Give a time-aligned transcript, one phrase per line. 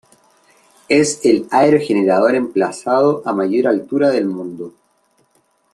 [0.89, 4.73] Es el aerogenerador emplazado a mayor altura del mundo.